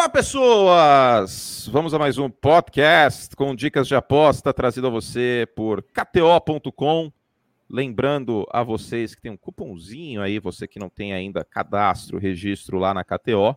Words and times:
Olá, 0.00 0.08
pessoas! 0.08 1.68
Vamos 1.70 1.92
a 1.92 1.98
mais 1.98 2.16
um 2.16 2.30
podcast 2.30 3.36
com 3.36 3.54
dicas 3.54 3.86
de 3.86 3.94
aposta 3.94 4.50
trazido 4.50 4.86
a 4.86 4.90
você 4.90 5.46
por 5.54 5.82
KTO.com. 5.82 7.12
Lembrando 7.68 8.46
a 8.50 8.62
vocês 8.62 9.14
que 9.14 9.20
tem 9.20 9.30
um 9.30 9.36
cupomzinho 9.36 10.22
aí, 10.22 10.38
você 10.38 10.66
que 10.66 10.78
não 10.78 10.88
tem 10.88 11.12
ainda 11.12 11.44
cadastro, 11.44 12.18
registro 12.18 12.78
lá 12.78 12.94
na 12.94 13.04
KTO. 13.04 13.54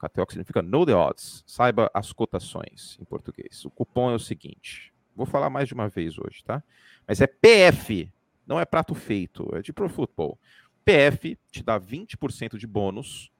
KTO 0.00 0.26
que 0.26 0.32
significa 0.32 0.62
Know 0.62 0.84
the 0.84 0.96
Odds. 0.96 1.44
Saiba 1.46 1.88
as 1.94 2.12
cotações 2.12 2.98
em 3.00 3.04
português. 3.04 3.64
O 3.64 3.70
cupom 3.70 4.10
é 4.10 4.14
o 4.16 4.18
seguinte: 4.18 4.92
vou 5.14 5.26
falar 5.26 5.48
mais 5.48 5.68
de 5.68 5.74
uma 5.74 5.88
vez 5.88 6.18
hoje, 6.18 6.42
tá? 6.44 6.60
Mas 7.06 7.20
é 7.20 7.28
PF, 7.28 8.12
não 8.44 8.58
é 8.58 8.64
prato 8.64 8.96
feito, 8.96 9.48
é 9.54 9.62
de 9.62 9.72
Pro 9.72 9.88
Football. 9.88 10.36
PF 10.84 11.38
te 11.52 11.62
dá 11.62 11.78
20% 11.78 12.58
de 12.58 12.66
bônus 12.66 13.30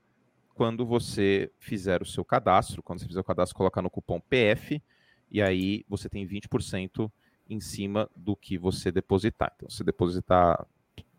quando 0.61 0.85
você 0.85 1.51
fizer 1.59 2.03
o 2.03 2.05
seu 2.05 2.23
cadastro. 2.23 2.83
Quando 2.83 2.99
você 3.01 3.07
fizer 3.07 3.21
o 3.21 3.25
cadastro, 3.25 3.57
colocar 3.57 3.81
no 3.81 3.89
cupom 3.89 4.21
PF 4.21 4.83
e 5.31 5.41
aí 5.41 5.87
você 5.89 6.07
tem 6.07 6.27
20% 6.27 7.11
em 7.49 7.59
cima 7.61 8.11
do 8.15 8.37
que 8.37 8.59
você 8.59 8.93
depositar. 8.93 9.55
Então, 9.57 9.71
se 9.71 9.83
depositar 9.83 10.67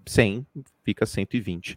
100, 0.06 0.46
fica 0.84 1.08
120 1.08 1.76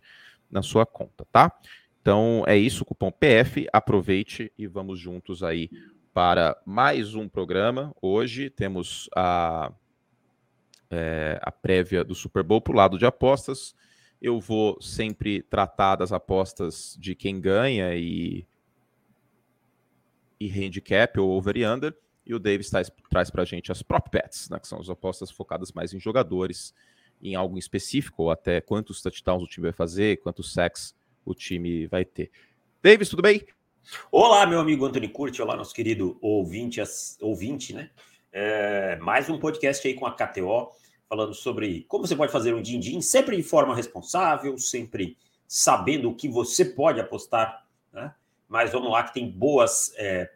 na 0.51 0.61
sua 0.61 0.85
conta, 0.85 1.27
tá? 1.33 1.59
Então, 2.03 2.45
é 2.47 2.55
isso, 2.55 2.85
cupom 2.85 3.11
PF, 3.11 3.67
aproveite 3.73 4.53
e 4.59 4.67
vamos 4.67 5.01
juntos 5.01 5.43
aí 5.43 5.71
para 6.13 6.61
mais 6.67 7.15
um 7.15 7.27
programa. 7.27 7.97
Hoje 8.03 8.51
temos 8.51 9.09
a, 9.17 9.73
é, 10.91 11.41
a 11.41 11.51
prévia 11.51 12.05
do 12.05 12.15
Super 12.15 12.43
Bowl 12.43 12.61
para 12.61 12.75
o 12.75 12.77
lado 12.77 12.99
de 12.99 13.07
apostas. 13.07 13.75
Eu 14.21 14.41
vou 14.41 14.81
sempre 14.81 15.43
tratar 15.43 15.97
das 15.97 16.13
apostas 16.13 16.97
de 16.99 17.15
quem 17.15 17.41
ganha 17.41 17.95
e, 17.95 18.47
e 20.41 20.49
handicap 20.49 21.19
ou 21.21 21.31
over 21.31 21.57
e 21.57 21.67
under. 21.67 21.95
E 22.27 22.35
o 22.35 22.39
Davis 22.39 22.71
traz, 22.71 22.91
traz 23.11 23.31
para 23.31 23.43
a 23.43 23.45
gente 23.45 23.71
as 23.71 23.83
prop 23.83 24.09
bets, 24.11 24.49
né, 24.49 24.59
que 24.59 24.67
são 24.67 24.81
as 24.81 24.89
apostas 24.89 25.31
focadas 25.31 25.73
mais 25.73 25.93
em 25.93 26.01
jogadores, 26.01 26.75
em 27.23 27.35
algo 27.35 27.59
específico, 27.59 28.25
ou 28.25 28.31
até 28.31 28.61
quantos 28.61 29.03
touchdowns 29.03 29.43
o 29.43 29.47
time 29.47 29.65
vai 29.65 29.73
fazer, 29.73 30.23
quantos 30.23 30.53
sacks 30.53 30.95
o 31.25 31.35
time 31.35 31.87
vai 31.87 32.05
ter. 32.05 32.31
Davis, 32.83 33.09
tudo 33.09 33.23
bem? 33.23 33.47
Olá, 34.11 34.47
meu 34.47 34.59
amigo 34.59 34.87
Antônio 34.87 35.11
Curti, 35.11 35.43
olá, 35.43 35.55
nosso 35.57 35.75
querido 35.75 36.17
ouvinte, 36.23 36.83
ouvinte 37.21 37.75
né? 37.75 37.91
É, 38.33 38.97
mais 38.97 39.29
um 39.29 39.39
podcast 39.39 39.87
aí 39.87 39.95
com 39.95 40.07
a 40.07 40.13
KTO, 40.13 40.73
falando 41.15 41.33
sobre 41.33 41.85
como 41.87 42.05
você 42.05 42.17
pode 42.17 42.33
fazer 42.33 42.53
um 42.53 42.61
din-din, 42.61 43.01
sempre 43.01 43.37
de 43.37 43.43
forma 43.45 43.77
responsável, 43.77 44.59
sempre 44.59 45.17
sabendo 45.47 46.11
o 46.11 46.15
que 46.15 46.29
você 46.29 46.65
pode 46.65 47.01
apostar, 47.01 47.65
né? 47.93 48.13
Mas 48.49 48.73
vamos 48.73 48.91
lá 48.91 49.05
que 49.05 49.15
tem 49.15 49.31
boas, 49.31 49.95
é, 49.97 50.29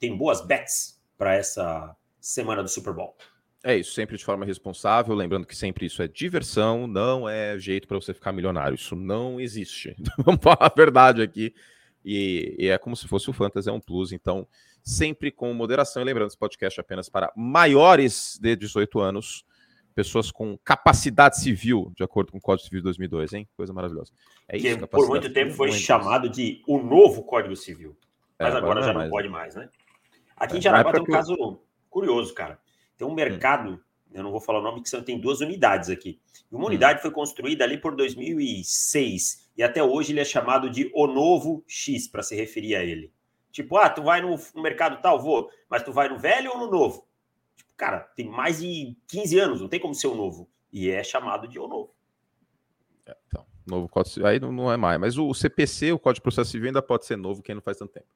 tem 0.00 0.16
boas 0.16 0.40
bets 0.40 0.98
para 1.18 1.34
essa 1.34 1.94
semana 2.18 2.62
do 2.62 2.68
Super 2.70 2.94
Bowl. 2.94 3.14
É 3.62 3.76
isso, 3.76 3.92
sempre 3.92 4.16
de 4.16 4.24
forma 4.24 4.46
responsável, 4.46 5.14
lembrando 5.14 5.46
que 5.46 5.56
sempre 5.56 5.84
isso 5.84 6.02
é 6.02 6.08
diversão, 6.08 6.86
não 6.86 7.28
é 7.28 7.58
jeito 7.58 7.86
para 7.86 7.98
você 7.98 8.14
ficar 8.14 8.32
milionário, 8.32 8.76
isso 8.76 8.96
não 8.96 9.38
existe. 9.38 9.94
Vamos 10.24 10.42
falar 10.42 10.58
a 10.60 10.72
verdade 10.74 11.20
aqui. 11.20 11.54
E, 12.02 12.54
e, 12.58 12.68
é 12.68 12.78
como 12.78 12.96
se 12.96 13.06
fosse 13.08 13.28
o 13.28 13.32
Fantasy, 13.32 13.68
é 13.68 13.72
um 13.72 13.80
plus. 13.80 14.12
Então, 14.12 14.46
sempre 14.82 15.30
com 15.30 15.52
moderação. 15.54 16.02
E 16.02 16.04
lembrando, 16.04 16.28
esse 16.28 16.36
podcast 16.36 16.78
é 16.78 16.82
apenas 16.82 17.08
para 17.08 17.32
maiores 17.34 18.38
de 18.38 18.54
18 18.54 19.00
anos, 19.00 19.44
pessoas 19.94 20.30
com 20.30 20.58
capacidade 20.58 21.40
civil, 21.40 21.92
de 21.96 22.02
acordo 22.02 22.32
com 22.32 22.38
o 22.38 22.40
Código 22.40 22.64
Civil 22.64 22.80
de 22.80 22.84
2002, 22.84 23.32
hein? 23.32 23.48
Coisa 23.56 23.72
maravilhosa. 23.72 24.12
É 24.48 24.56
isso, 24.56 24.78
que 24.78 24.86
por 24.86 25.08
muito 25.08 25.32
tempo 25.32 25.52
foi 25.52 25.70
chamado 25.72 26.28
de 26.28 26.62
o 26.66 26.78
novo 26.78 27.22
Código 27.22 27.54
Civil. 27.54 27.96
Mas 28.38 28.54
é, 28.54 28.56
agora, 28.58 28.80
agora, 28.80 28.86
já 28.86 28.92
não, 28.92 29.02
não 29.02 29.10
pode 29.10 29.28
mais, 29.28 29.54
né? 29.54 29.68
Aqui 30.36 30.56
é, 30.56 30.58
em 30.58 30.62
Jaraguá 30.62 30.92
tem 30.92 31.02
um 31.02 31.06
caso 31.06 31.60
curioso, 31.88 32.34
cara. 32.34 32.58
Tem 32.96 33.06
um 33.06 33.12
hum. 33.12 33.14
mercado, 33.14 33.70
hum. 33.70 33.78
eu 34.12 34.22
não 34.22 34.30
vou 34.30 34.40
falar 34.40 34.58
o 34.58 34.62
nome, 34.62 34.82
que 34.82 35.02
tem 35.02 35.18
duas 35.18 35.40
unidades 35.40 35.90
aqui. 35.90 36.20
Uma 36.50 36.64
hum. 36.64 36.66
unidade 36.66 37.00
foi 37.00 37.10
construída 37.10 37.64
ali 37.64 37.78
por 37.78 37.94
2006 37.94 39.44
e 39.56 39.62
até 39.62 39.82
hoje 39.82 40.12
ele 40.12 40.20
é 40.20 40.24
chamado 40.24 40.68
de 40.68 40.90
o 40.94 41.06
novo 41.06 41.64
X 41.66 42.08
para 42.08 42.22
se 42.22 42.34
referir 42.34 42.74
a 42.74 42.82
ele. 42.82 43.12
Tipo, 43.52 43.76
ah, 43.76 43.88
tu 43.88 44.02
vai 44.02 44.20
no, 44.20 44.36
mercado 44.56 45.00
tal, 45.00 45.20
vou, 45.20 45.48
mas 45.70 45.84
tu 45.84 45.92
vai 45.92 46.08
no 46.08 46.18
velho 46.18 46.50
ou 46.50 46.58
no 46.58 46.70
novo? 46.70 47.03
Cara, 47.76 48.00
tem 48.00 48.28
mais 48.28 48.60
de 48.60 48.96
15 49.08 49.38
anos, 49.38 49.60
não 49.60 49.68
tem 49.68 49.80
como 49.80 49.94
ser 49.94 50.06
o 50.06 50.14
novo. 50.14 50.48
E 50.72 50.90
é 50.90 51.02
chamado 51.02 51.48
de 51.48 51.58
o 51.58 51.68
novo. 51.68 51.94
É, 53.06 53.16
então, 53.26 53.46
novo 53.66 53.88
código 53.88 54.26
aí 54.26 54.38
não, 54.40 54.52
não, 54.52 54.72
é 54.72 54.76
mais. 54.76 55.00
Mas 55.00 55.18
o 55.18 55.32
CPC, 55.32 55.92
o 55.92 55.98
Código 55.98 56.20
de 56.20 56.22
Processo 56.22 56.50
Civil, 56.50 56.68
ainda 56.68 56.82
pode 56.82 57.06
ser 57.06 57.16
novo, 57.16 57.42
quem 57.42 57.54
não 57.54 57.62
faz 57.62 57.76
tanto 57.76 57.92
tempo. 57.92 58.06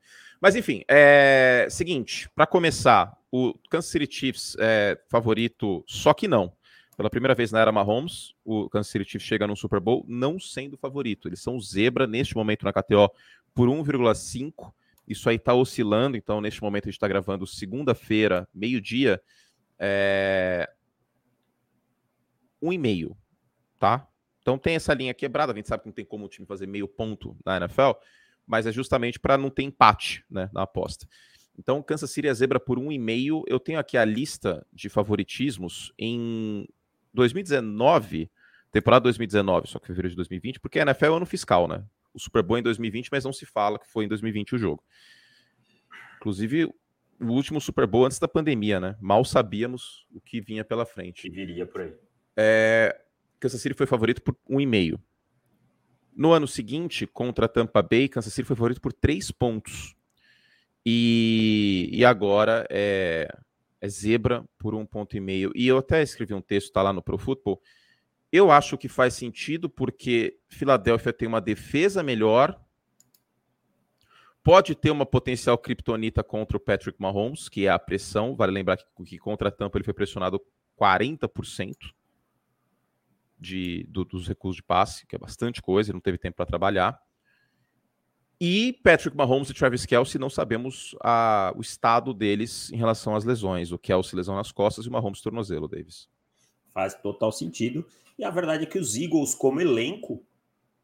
Mas 0.41 0.55
enfim, 0.55 0.83
é 0.89 1.67
seguinte, 1.71 2.29
para 2.35 2.47
começar, 2.47 3.17
o 3.31 3.55
Kansas 3.71 3.91
City 3.91 4.13
Chiefs 4.13 4.57
é 4.59 4.99
favorito, 5.09 5.85
só 5.87 6.15
que 6.15 6.29
não. 6.29 6.53
Pela 6.97 7.11
primeira 7.11 7.35
vez 7.35 7.53
na 7.53 7.61
era 7.61 7.71
Mahomes, 7.71 8.35
o 8.45 8.69
Kansas 8.69 8.91
City 8.91 9.05
Chiefs 9.05 9.29
chega 9.29 9.47
no 9.47 9.57
Super 9.57 9.79
Bowl 9.79 10.05
não 10.09 10.39
sendo 10.41 10.77
favorito. 10.77 11.29
Eles 11.29 11.41
são 11.41 11.61
zebra 11.61 12.09
neste 12.09 12.37
momento 12.37 12.65
na 12.65 12.73
KTO 12.73 13.09
por 13.55 13.69
1,5. 13.69 14.73
Isso 15.07 15.29
aí 15.29 15.37
está 15.37 15.55
oscilando, 15.55 16.17
então 16.17 16.41
neste 16.41 16.61
momento 16.61 16.85
a 16.85 16.89
gente 16.89 16.97
está 16.97 17.09
gravando 17.09 17.47
segunda-feira, 17.47 18.49
meio-dia, 18.53 19.21
é... 19.79 20.71
1,5, 22.63 23.17
tá? 23.79 24.09
Então 24.41 24.59
tem 24.59 24.75
essa 24.75 24.95
linha 24.95 25.15
quebrada, 25.15 25.53
a 25.53 25.55
gente 25.55 25.69
sabe 25.69 25.83
que 25.83 25.89
não 25.89 25.95
tem 25.95 26.05
como 26.05 26.27
o 26.27 26.29
time 26.29 26.47
fazer 26.47 26.67
meio 26.67 26.89
ponto 26.89 27.37
na 27.45 27.59
NFL, 27.59 27.93
mas 28.47 28.67
é 28.67 28.73
justamente 28.73 29.21
para 29.21 29.37
não 29.37 29.51
ter 29.51 29.63
empate 29.63 30.25
né, 30.31 30.49
na 30.53 30.63
aposta. 30.63 31.07
Então, 31.59 31.83
Kansas 31.83 32.11
City 32.11 32.29
é 32.29 32.35
zebra 32.35 32.61
por 32.61 32.79
1,5. 32.79 33.43
Eu 33.49 33.59
tenho 33.59 33.81
aqui 33.81 33.99
a 33.99 34.05
lista 34.05 34.65
de 34.73 34.89
favoritismos 34.89 35.93
em 35.99 36.69
2019, 37.13 38.31
temporada 38.71 39.03
2019, 39.03 39.69
só 39.69 39.81
que 39.81 39.89
fevereiro 39.89 40.11
de 40.11 40.17
2020, 40.17 40.61
porque 40.61 40.79
a 40.79 40.83
NFL 40.83 41.07
é 41.07 41.17
ano 41.17 41.27
fiscal, 41.27 41.67
né? 41.67 41.85
O 42.15 42.21
Super 42.21 42.45
Bowl 42.45 42.57
é 42.57 42.61
em 42.61 42.63
2020, 42.63 43.09
mas 43.11 43.25
não 43.25 43.33
se 43.33 43.45
fala 43.45 43.79
que 43.79 43.89
foi 43.89 44.05
em 44.05 44.09
2020 44.09 44.55
o 44.55 44.59
jogo. 44.59 44.85
Inclusive, 46.17 46.73
o 47.21 47.33
último 47.33 47.61
Super 47.61 47.87
Bowl 47.87 48.07
antes 48.07 48.19
da 48.19 48.29
pandemia, 48.29 48.79
né? 48.79 48.97
Mal 49.01 49.25
sabíamos 49.25 50.07
o 50.13 50.21
que 50.21 50.41
vinha 50.41 50.65
pela 50.65 50.87
frente. 50.87 51.23
Que 51.23 51.31
viria 51.31 51.67
por 51.67 51.81
aí. 51.81 51.93
É, 52.37 53.01
Kansas 53.41 53.61
City 53.61 53.75
foi 53.75 53.87
favorito 53.87 54.23
por 54.23 54.37
1,5. 54.49 54.99
No 56.17 56.33
ano 56.33 56.49
seguinte, 56.49 57.07
contra 57.07 57.49
Tampa 57.49 57.83
Bay, 57.83 58.09
Kansas 58.09 58.33
City 58.33 58.47
foi 58.47 58.57
favorito 58.57 58.81
por 58.81 58.93
3 58.93 59.31
pontos. 59.33 59.95
E, 60.85 61.89
e 61.93 62.05
agora 62.05 62.67
é, 62.71 63.29
é 63.81 63.89
zebra 63.89 64.45
por 64.59 64.75
um 64.75 64.87
ponto 64.87 65.17
e 65.17 65.21
meio. 65.21 65.53
E 65.55 65.67
eu 65.67 65.79
até 65.79 66.03
escrevi 66.03 66.35
um 66.35 66.41
texto, 66.41 66.73
tá 66.73 66.83
lá 66.83 66.93
no 66.93 67.03
Pro 67.03 67.19
Football. 67.19 67.61
Eu 68.31 68.51
acho 68.51 68.77
que 68.77 68.89
faz 68.89 69.15
sentido 69.15 69.69
porque 69.69 70.39
Filadélfia 70.49 71.13
tem 71.13 71.27
uma 71.27 71.41
defesa 71.41 72.03
melhor, 72.03 72.61
pode 74.49 74.75
ter 74.75 74.91
uma 74.91 75.05
potencial 75.05 75.59
criptonita 75.59 76.25
contra 76.25 76.57
o 76.57 76.61
Patrick 76.61 76.99
Mahomes, 76.99 77.51
que 77.51 77.67
é 77.67 77.69
a 77.69 77.79
pressão. 77.79 78.35
Vale 78.35 78.51
lembrar 78.51 78.79
que, 78.79 79.05
que 79.05 79.19
contra 79.19 79.51
a 79.51 79.53
Tampa 79.53 79.77
ele 79.77 79.85
foi 79.85 79.93
pressionado 79.93 80.41
40% 80.81 81.75
de, 83.39 83.85
do, 83.91 84.07
dos 84.07 84.27
recursos 84.27 84.57
de 84.57 84.63
passe, 84.63 85.07
que 85.07 85.15
é 85.15 85.19
bastante 85.19 85.61
coisa, 85.61 85.91
ele 85.91 85.97
não 85.97 86.01
teve 86.01 86.17
tempo 86.17 86.39
para 86.39 86.47
trabalhar. 86.47 86.99
E 88.41 88.73
Patrick 88.83 89.15
Mahomes 89.15 89.51
e 89.51 89.53
Travis 89.53 89.85
Kelsey, 89.85 90.19
não 90.19 90.31
sabemos 90.31 90.97
a, 91.03 91.53
o 91.55 91.61
estado 91.61 92.15
deles 92.15 92.73
em 92.73 92.77
relação 92.77 93.15
às 93.15 93.27
lesões. 93.27 93.71
O 93.71 93.79
Kelsey 93.79 94.17
lesão 94.17 94.35
nas 94.35 94.51
costas 94.51 94.87
e 94.87 94.89
o 94.89 94.93
Mahomes 94.93 95.21
tornozelo, 95.21 95.69
Davis. 95.69 96.09
Faz 96.73 96.95
total 96.95 97.33
sentido. 97.33 97.85
E 98.19 98.25
a 98.25 98.31
verdade 98.31 98.63
é 98.63 98.67
que 98.67 98.79
os 98.79 98.97
Eagles, 98.97 99.35
como 99.35 99.61
elenco, 99.61 100.25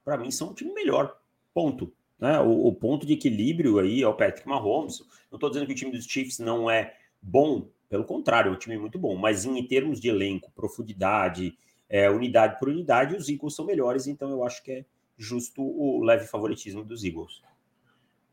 para 0.04 0.18
mim, 0.18 0.30
são 0.30 0.50
um 0.50 0.54
time 0.54 0.74
melhor. 0.74 1.16
Ponto. 1.54 1.90
Né? 2.18 2.40
O, 2.40 2.68
o, 2.68 2.74
ponto 2.74 3.06
de 3.06 3.14
equilíbrio 3.14 3.78
aí 3.78 4.02
é 4.02 4.08
o 4.08 4.14
Patrick 4.14 4.48
Mahomes. 4.48 5.00
Não 5.30 5.36
estou 5.36 5.50
dizendo 5.50 5.66
que 5.66 5.72
o 5.72 5.76
time 5.76 5.92
dos 5.92 6.04
Chiefs 6.04 6.38
não 6.38 6.70
é 6.70 6.94
bom, 7.20 7.68
pelo 7.88 8.04
contrário, 8.04 8.50
é 8.50 8.52
um 8.52 8.58
time 8.58 8.78
muito 8.78 8.98
bom. 8.98 9.16
Mas 9.16 9.44
em, 9.44 9.66
termos 9.66 10.00
de 10.00 10.08
elenco, 10.08 10.52
profundidade, 10.52 11.56
é, 11.88 12.08
unidade 12.10 12.58
por 12.58 12.68
unidade, 12.68 13.16
os 13.16 13.28
Eagles 13.28 13.54
são 13.54 13.64
melhores. 13.64 14.06
Então 14.06 14.30
eu 14.30 14.44
acho 14.44 14.62
que 14.62 14.72
é 14.72 14.84
justo 15.16 15.62
o 15.62 16.02
leve 16.02 16.26
favoritismo 16.26 16.84
dos 16.84 17.04
Eagles. 17.04 17.42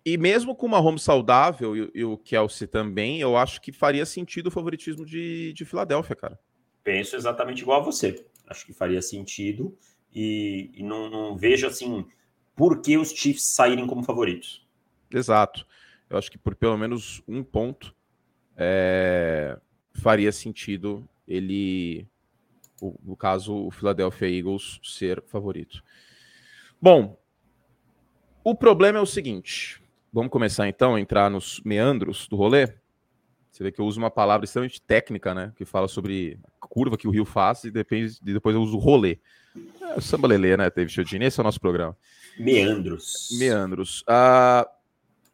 E 0.03 0.17
mesmo 0.17 0.55
com 0.55 0.65
uma 0.65 0.79
home 0.79 0.99
saudável 0.99 1.77
e, 1.77 1.91
e, 1.93 2.03
o 2.03 2.17
Kelsey 2.17 2.67
também, 2.67 3.19
eu 3.19 3.37
acho 3.37 3.61
que 3.61 3.71
faria 3.71 4.05
sentido 4.05 4.47
o 4.47 4.51
favoritismo 4.51 5.05
de, 5.05 5.53
de 5.53 5.63
Filadélfia, 5.63 6.15
cara. 6.15 6.39
Penso 6.83 7.15
exatamente 7.15 7.61
igual 7.61 7.81
a 7.81 7.83
você. 7.83 8.25
Acho 8.47 8.65
que 8.65 8.73
faria 8.73 9.01
sentido 9.01 9.77
e, 10.13 10.71
e 10.73 10.83
não, 10.83 11.09
não, 11.09 11.37
vejo 11.37 11.67
assim 11.67 12.05
por 12.55 12.81
que 12.81 12.97
os 12.97 13.09
Chiefs 13.09 13.43
saírem 13.43 13.87
como 13.87 14.03
favoritos. 14.03 14.65
Exato. 15.11 15.65
Eu 16.09 16.17
acho 16.17 16.29
que 16.29 16.37
por 16.37 16.55
pelo 16.55 16.77
menos 16.77 17.21
um 17.27 17.43
ponto 17.43 17.95
é, 18.57 19.57
faria 19.93 20.31
sentido 20.31 21.07
ele, 21.27 22.07
o, 22.81 22.95
no 23.03 23.15
caso, 23.15 23.55
o 23.55 23.71
Philadelphia 23.71 24.29
Eagles 24.29 24.79
ser 24.83 25.23
favorito. 25.27 25.83
Bom, 26.81 27.17
o 28.43 28.55
problema 28.55 28.99
é 28.99 29.01
o 29.01 29.05
seguinte: 29.05 29.81
Vamos 30.13 30.29
começar 30.29 30.67
então 30.67 30.95
a 30.95 30.99
entrar 30.99 31.29
nos 31.29 31.61
meandros 31.63 32.27
do 32.27 32.35
rolê? 32.35 32.67
Você 33.51 33.63
vê 33.63 33.71
que 33.71 33.81
eu 33.81 33.85
uso 33.85 33.99
uma 33.99 34.09
palavra 34.09 34.45
extremamente 34.45 34.81
técnica, 34.81 35.35
né? 35.35 35.51
Que 35.57 35.65
fala 35.65 35.87
sobre 35.87 36.39
a 36.61 36.67
curva 36.67 36.97
que 36.97 37.07
o 37.07 37.11
rio 37.11 37.25
faz 37.25 37.65
e 37.65 37.71
depois, 37.71 38.17
depois 38.19 38.55
eu 38.55 38.61
uso 38.61 38.77
rolê. 38.77 39.19
É 39.81 39.97
o 39.97 40.01
samba 40.01 40.29
lelê, 40.29 40.55
né, 40.55 40.69
David 40.69 40.93
Chiodini? 40.93 41.25
Esse 41.25 41.39
é 41.39 41.41
o 41.41 41.43
nosso 41.43 41.59
programa. 41.59 41.97
Meandros. 42.39 43.27
Meandros. 43.37 44.03
Ah, 44.07 44.65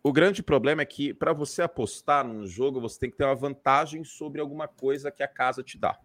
o 0.01 0.11
grande 0.11 0.41
problema 0.41 0.81
é 0.81 0.85
que 0.85 1.13
para 1.13 1.31
você 1.31 1.61
apostar 1.61 2.25
num 2.25 2.47
jogo, 2.47 2.81
você 2.81 2.99
tem 2.99 3.11
que 3.11 3.17
ter 3.17 3.23
uma 3.23 3.35
vantagem 3.35 4.03
sobre 4.03 4.41
alguma 4.41 4.67
coisa 4.67 5.11
que 5.11 5.21
a 5.21 5.27
casa 5.27 5.61
te 5.61 5.77
dá. 5.77 5.95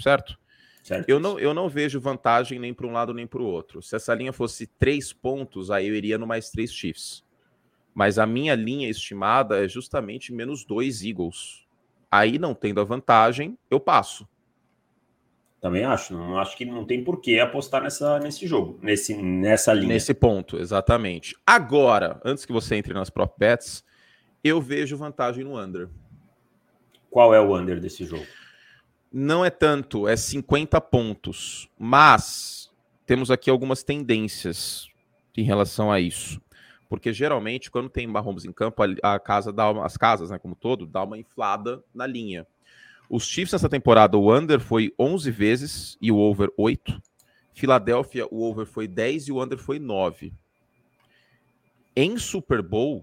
Certo? 0.00 0.36
certo. 0.82 1.08
Eu, 1.08 1.20
não, 1.20 1.38
eu 1.38 1.54
não 1.54 1.68
vejo 1.68 2.00
vantagem 2.00 2.58
nem 2.58 2.74
para 2.74 2.88
um 2.88 2.92
lado 2.92 3.14
nem 3.14 3.26
para 3.26 3.40
o 3.40 3.46
outro. 3.46 3.80
Se 3.80 3.94
essa 3.94 4.12
linha 4.12 4.32
fosse 4.32 4.66
três 4.66 5.12
pontos, 5.12 5.70
aí 5.70 5.86
eu 5.86 5.94
iria 5.94 6.18
no 6.18 6.26
mais 6.26 6.50
três 6.50 6.72
Chiefs 6.72 7.22
mas 7.94 8.18
a 8.18 8.26
minha 8.26 8.54
linha 8.54 8.88
estimada 8.88 9.64
é 9.64 9.68
justamente 9.68 10.32
menos 10.32 10.64
dois 10.64 11.02
Eagles. 11.02 11.66
Aí, 12.10 12.38
não 12.38 12.54
tendo 12.54 12.80
a 12.80 12.84
vantagem, 12.84 13.58
eu 13.70 13.78
passo. 13.78 14.26
Também 15.60 15.84
acho. 15.84 16.14
Não 16.14 16.38
acho 16.38 16.56
que 16.56 16.64
não 16.64 16.84
tem 16.84 17.04
por 17.04 17.20
que 17.20 17.38
apostar 17.38 17.82
nessa, 17.82 18.18
nesse 18.18 18.46
jogo, 18.46 18.78
nesse, 18.82 19.14
nessa 19.14 19.72
linha. 19.72 19.88
Nesse 19.88 20.12
ponto, 20.12 20.58
exatamente. 20.58 21.36
Agora, 21.46 22.20
antes 22.24 22.44
que 22.44 22.52
você 22.52 22.76
entre 22.76 22.92
nas 22.92 23.10
prop 23.10 23.32
bets, 23.38 23.84
eu 24.42 24.60
vejo 24.60 24.96
vantagem 24.96 25.44
no 25.44 25.58
under. 25.58 25.88
Qual 27.10 27.34
é 27.34 27.40
o 27.40 27.56
under 27.56 27.78
desse 27.78 28.04
jogo? 28.04 28.26
Não 29.12 29.44
é 29.44 29.50
tanto, 29.50 30.08
é 30.08 30.16
50 30.16 30.80
pontos. 30.80 31.68
Mas 31.78 32.70
temos 33.06 33.30
aqui 33.30 33.50
algumas 33.50 33.82
tendências 33.82 34.88
em 35.36 35.42
relação 35.42 35.92
a 35.92 36.00
isso 36.00 36.40
porque 36.92 37.10
geralmente 37.10 37.70
quando 37.70 37.88
tem 37.88 38.06
Mahomes 38.06 38.44
em 38.44 38.52
campo, 38.52 38.82
a, 39.02 39.18
casa 39.18 39.50
dá 39.50 39.70
uma, 39.70 39.86
as 39.86 39.96
casas, 39.96 40.28
né, 40.28 40.38
como 40.38 40.54
todo, 40.54 40.86
dá 40.86 41.02
uma 41.02 41.16
inflada 41.16 41.82
na 41.94 42.06
linha. 42.06 42.46
Os 43.08 43.24
Chiefs 43.26 43.52
nessa 43.52 43.66
temporada, 43.66 44.18
o 44.18 44.30
under 44.30 44.60
foi 44.60 44.92
11 44.98 45.30
vezes 45.30 45.96
e 46.02 46.12
o 46.12 46.18
over 46.18 46.50
8. 46.54 47.00
Filadélfia, 47.54 48.26
o 48.30 48.42
over 48.42 48.66
foi 48.66 48.86
10 48.86 49.28
e 49.28 49.32
o 49.32 49.42
under 49.42 49.56
foi 49.56 49.78
9. 49.78 50.34
Em 51.96 52.18
Super 52.18 52.60
Bowl, 52.60 53.02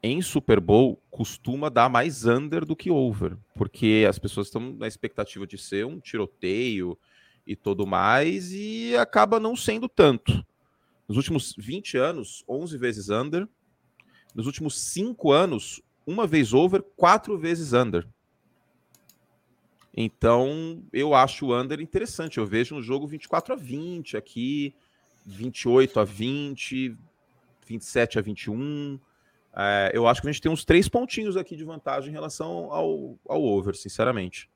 em 0.00 0.22
Super 0.22 0.60
Bowl 0.60 1.02
costuma 1.10 1.68
dar 1.68 1.88
mais 1.88 2.26
under 2.26 2.64
do 2.64 2.76
que 2.76 2.92
over, 2.92 3.36
porque 3.56 4.06
as 4.08 4.20
pessoas 4.20 4.46
estão 4.46 4.72
na 4.74 4.86
expectativa 4.86 5.48
de 5.48 5.58
ser 5.58 5.84
um 5.84 5.98
tiroteio 5.98 6.96
e 7.44 7.56
tudo 7.56 7.84
mais 7.84 8.52
e 8.52 8.94
acaba 8.94 9.40
não 9.40 9.56
sendo 9.56 9.88
tanto. 9.88 10.46
Nos 11.08 11.16
últimos 11.16 11.54
20 11.56 11.96
anos, 11.96 12.44
11 12.46 12.76
vezes 12.76 13.08
under. 13.08 13.48
Nos 14.34 14.46
últimos 14.46 14.78
5 14.78 15.32
anos, 15.32 15.80
uma 16.06 16.26
vez 16.26 16.52
over, 16.52 16.82
quatro 16.96 17.38
vezes 17.38 17.72
under. 17.72 18.06
Então, 19.96 20.84
eu 20.92 21.14
acho 21.14 21.46
o 21.46 21.58
under 21.58 21.80
interessante. 21.80 22.38
Eu 22.38 22.46
vejo 22.46 22.74
no 22.74 22.82
jogo 22.82 23.06
24 23.06 23.54
a 23.54 23.56
20 23.56 24.16
aqui, 24.16 24.74
28 25.24 25.98
a 25.98 26.04
20, 26.04 26.96
27 27.66 28.18
a 28.18 28.22
21. 28.22 29.00
É, 29.56 29.90
eu 29.94 30.06
acho 30.06 30.20
que 30.20 30.28
a 30.28 30.32
gente 30.32 30.42
tem 30.42 30.52
uns 30.52 30.64
três 30.64 30.88
pontinhos 30.88 31.36
aqui 31.36 31.56
de 31.56 31.64
vantagem 31.64 32.10
em 32.10 32.12
relação 32.12 32.70
ao, 32.70 33.18
ao 33.26 33.42
over, 33.42 33.74
sinceramente. 33.74 34.48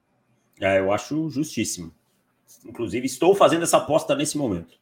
É, 0.60 0.78
eu 0.78 0.93
acho 0.93 1.28
justíssimo. 1.31 1.93
Inclusive, 2.64 3.06
estou 3.06 3.34
fazendo 3.34 3.62
essa 3.62 3.78
aposta 3.78 4.14
nesse 4.14 4.37
momento. 4.37 4.81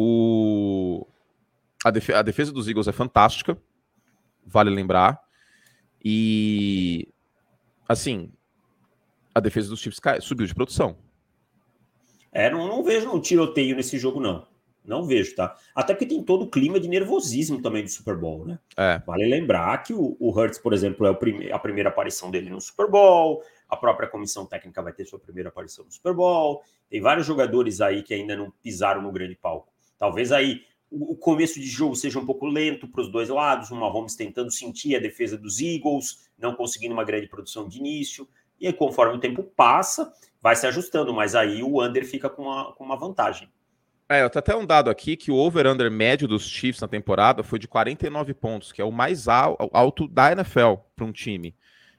O... 0.00 1.04
A, 1.84 1.90
def... 1.90 2.10
a 2.10 2.22
defesa 2.22 2.52
dos 2.52 2.68
Eagles 2.68 2.86
é 2.86 2.92
fantástica, 2.92 3.60
vale 4.46 4.70
lembrar. 4.70 5.20
E, 6.04 7.08
assim, 7.88 8.30
a 9.34 9.40
defesa 9.40 9.68
dos 9.68 9.80
Chiefs 9.80 9.98
cai... 9.98 10.20
subiu 10.20 10.46
de 10.46 10.54
produção. 10.54 10.96
É, 12.30 12.48
não, 12.48 12.68
não 12.68 12.84
vejo 12.84 13.10
um 13.10 13.20
tiroteio 13.20 13.74
nesse 13.74 13.98
jogo, 13.98 14.20
não. 14.20 14.46
Não 14.84 15.04
vejo, 15.04 15.34
tá? 15.34 15.56
Até 15.74 15.94
porque 15.94 16.06
tem 16.06 16.22
todo 16.22 16.42
o 16.42 16.48
clima 16.48 16.78
de 16.78 16.86
nervosismo 16.86 17.60
também 17.60 17.82
do 17.82 17.90
Super 17.90 18.16
Bowl, 18.16 18.46
né? 18.46 18.60
É. 18.76 19.02
Vale 19.04 19.26
lembrar 19.26 19.82
que 19.82 19.92
o, 19.92 20.16
o 20.20 20.30
Hurts, 20.30 20.60
por 20.60 20.72
exemplo, 20.72 21.08
é 21.08 21.12
prime... 21.12 21.50
a 21.50 21.58
primeira 21.58 21.88
aparição 21.88 22.30
dele 22.30 22.50
no 22.50 22.60
Super 22.60 22.88
Bowl, 22.88 23.42
a 23.68 23.76
própria 23.76 24.08
comissão 24.08 24.46
técnica 24.46 24.80
vai 24.80 24.92
ter 24.92 25.04
sua 25.06 25.18
primeira 25.18 25.48
aparição 25.48 25.84
no 25.84 25.90
Super 25.90 26.14
Bowl. 26.14 26.62
Tem 26.88 27.00
vários 27.00 27.26
jogadores 27.26 27.80
aí 27.80 28.04
que 28.04 28.14
ainda 28.14 28.36
não 28.36 28.52
pisaram 28.62 29.02
no 29.02 29.10
grande 29.10 29.34
palco. 29.34 29.76
Talvez 29.98 30.32
aí 30.32 30.62
o 30.90 31.14
começo 31.16 31.60
de 31.60 31.66
jogo 31.66 31.94
seja 31.94 32.18
um 32.18 32.24
pouco 32.24 32.46
lento 32.46 32.88
para 32.88 33.02
os 33.02 33.12
dois 33.12 33.28
lados, 33.28 33.70
o 33.70 33.76
Mahomes 33.76 34.16
tentando 34.16 34.50
sentir 34.50 34.96
a 34.96 35.00
defesa 35.00 35.36
dos 35.36 35.60
Eagles, 35.60 36.30
não 36.38 36.54
conseguindo 36.54 36.94
uma 36.94 37.04
grande 37.04 37.28
produção 37.28 37.68
de 37.68 37.78
início, 37.78 38.26
e 38.60 38.66
aí, 38.66 38.72
conforme 38.72 39.16
o 39.16 39.20
tempo 39.20 39.42
passa, 39.42 40.12
vai 40.40 40.56
se 40.56 40.66
ajustando, 40.66 41.12
mas 41.14 41.34
aí 41.34 41.62
o 41.62 41.82
under 41.82 42.04
fica 42.04 42.28
com 42.28 42.42
uma, 42.42 42.72
com 42.72 42.84
uma 42.84 42.96
vantagem. 42.96 43.48
É, 44.08 44.22
eu 44.22 44.30
tenho 44.30 44.40
até 44.40 44.56
um 44.56 44.64
dado 44.64 44.88
aqui 44.88 45.16
que 45.16 45.30
o 45.30 45.36
over-under 45.36 45.90
médio 45.90 46.26
dos 46.26 46.48
Chiefs 46.48 46.80
na 46.80 46.88
temporada 46.88 47.42
foi 47.42 47.58
de 47.58 47.68
49 47.68 48.32
pontos, 48.34 48.72
que 48.72 48.80
é 48.80 48.84
o 48.84 48.90
mais 48.90 49.28
alto 49.28 50.08
da 50.08 50.32
NFL 50.32 50.76
para 50.96 51.04
um 51.04 51.12
time. 51.12 51.54